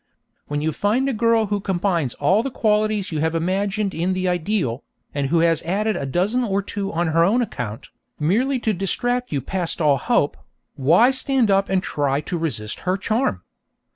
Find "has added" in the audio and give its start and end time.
5.41-5.95